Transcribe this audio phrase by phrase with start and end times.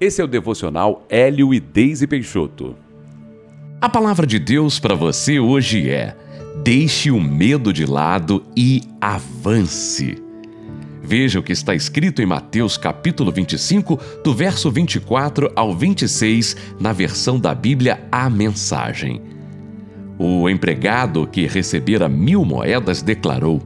[0.00, 2.74] Esse é o devocional Hélio e Deise Peixoto.
[3.80, 6.16] A palavra de Deus para você hoje é:
[6.64, 10.20] deixe o medo de lado e avance.
[11.00, 16.92] Veja o que está escrito em Mateus capítulo 25, do verso 24 ao 26, na
[16.92, 19.22] versão da Bíblia A Mensagem.
[20.18, 23.62] O empregado que recebera mil moedas declarou: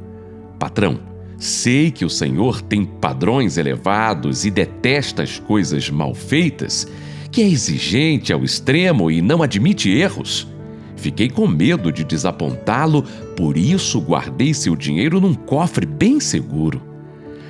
[0.59, 1.08] Patrão,
[1.39, 6.89] Sei que o Senhor tem padrões elevados e detesta as coisas mal feitas,
[7.31, 10.49] que é exigente ao extremo e não admite erros.
[10.97, 13.05] Fiquei com medo de desapontá-lo,
[13.37, 16.83] por isso guardei seu dinheiro num cofre bem seguro.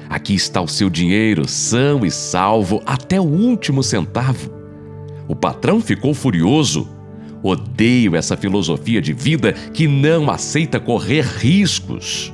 [0.06, 4.50] Aqui está o seu dinheiro, são e salvo até o último centavo.
[5.26, 6.86] O patrão ficou furioso.
[7.42, 12.32] Odeio essa filosofia de vida que não aceita correr riscos.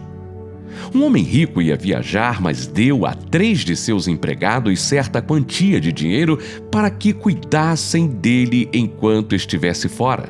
[0.95, 5.93] Um homem rico ia viajar, mas deu a três de seus empregados certa quantia de
[5.93, 6.39] dinheiro
[6.71, 10.29] para que cuidassem dele enquanto estivesse fora.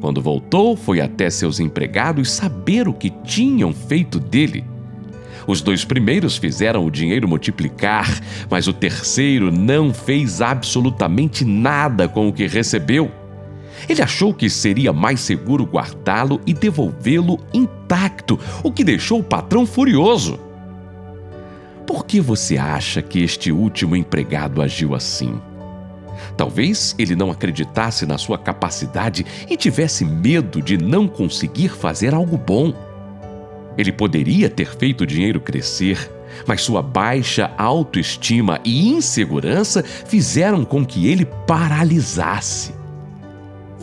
[0.00, 4.64] Quando voltou, foi até seus empregados saber o que tinham feito dele.
[5.46, 8.08] Os dois primeiros fizeram o dinheiro multiplicar,
[8.48, 13.12] mas o terceiro não fez absolutamente nada com o que recebeu.
[13.88, 19.66] Ele achou que seria mais seguro guardá-lo e devolvê-lo intacto, o que deixou o patrão
[19.66, 20.38] furioso.
[21.86, 25.40] Por que você acha que este último empregado agiu assim?
[26.36, 32.36] Talvez ele não acreditasse na sua capacidade e tivesse medo de não conseguir fazer algo
[32.36, 32.72] bom.
[33.76, 36.10] Ele poderia ter feito o dinheiro crescer,
[36.46, 42.83] mas sua baixa autoestima e insegurança fizeram com que ele paralisasse.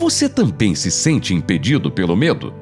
[0.02, 2.52] Você também se sente impedido pelo medo?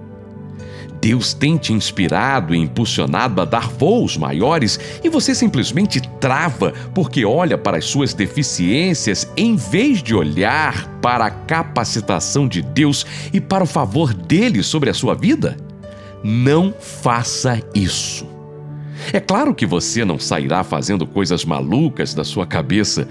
[1.00, 7.24] Deus tem te inspirado e impulsionado a dar voos maiores e você simplesmente trava porque
[7.24, 13.40] olha para as suas deficiências em vez de olhar para a capacitação de Deus e
[13.40, 15.56] para o favor dele sobre a sua vida?
[16.22, 18.28] Não faça isso.
[19.14, 23.08] É claro que você não sairá fazendo coisas malucas da sua cabeça,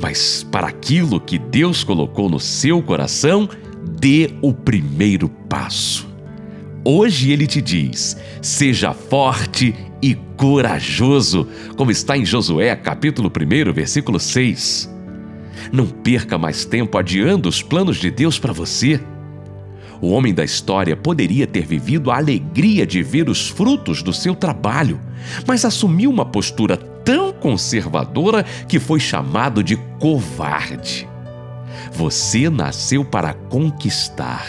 [0.00, 3.48] mas para aquilo que Deus colocou no seu coração,
[3.98, 6.08] dê o primeiro passo.
[6.84, 14.20] Hoje ele te diz: seja forte e corajoso, como está em Josué, capítulo 1, versículo
[14.20, 14.88] 6.
[15.72, 19.00] Não perca mais tempo adiando os planos de Deus para você.
[20.00, 24.36] O homem da história poderia ter vivido a alegria de ver os frutos do seu
[24.36, 25.00] trabalho,
[25.44, 31.08] mas assumiu uma postura tão conservadora que foi chamado de covarde.
[31.92, 34.46] Você nasceu para conquistar.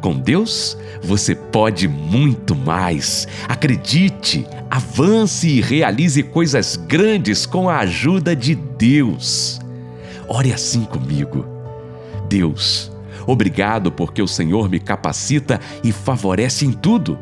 [0.00, 3.26] Com Deus, você pode muito mais.
[3.48, 9.60] Acredite, avance e realize coisas grandes com a ajuda de Deus.
[10.28, 11.46] Ore assim comigo.
[12.28, 12.90] Deus,
[13.26, 17.18] obrigado porque o Senhor me capacita e favorece em tudo.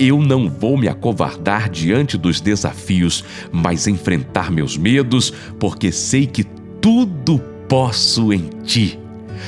[0.00, 6.44] Eu não vou me acovardar diante dos desafios, mas enfrentar meus medos, porque sei que
[6.80, 8.98] tudo posso em ti.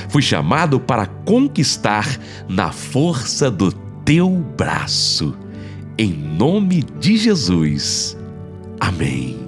[0.09, 3.71] Fui chamado para conquistar na força do
[4.05, 5.35] teu braço.
[5.97, 8.17] Em nome de Jesus.
[8.79, 9.40] Amém.